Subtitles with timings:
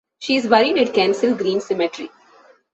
[0.17, 2.09] She is buried at Kensal Green Cemetery.